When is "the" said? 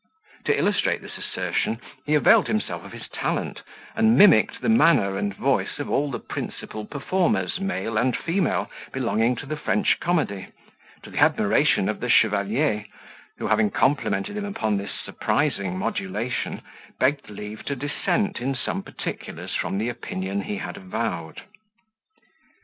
4.61-4.67, 6.09-6.17, 9.45-9.57, 11.11-11.19, 11.99-12.09, 19.77-19.89